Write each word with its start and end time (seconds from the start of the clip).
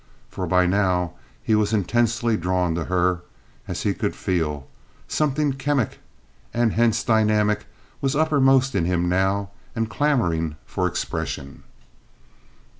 For 0.31 0.47
by 0.47 0.65
now 0.65 1.13
he 1.43 1.53
was 1.53 1.73
intensely 1.73 2.35
drawn 2.35 2.73
to 2.73 2.85
her, 2.85 3.21
as 3.67 3.83
he 3.83 3.93
could 3.93 4.15
feel—something 4.15 5.53
chemic 5.59 5.99
and 6.55 6.73
hence 6.73 7.03
dynamic 7.03 7.67
was 8.01 8.15
uppermost 8.15 8.73
in 8.73 8.85
him 8.85 9.07
now 9.07 9.51
and 9.75 9.91
clamoring 9.91 10.55
for 10.65 10.87
expression. 10.87 11.61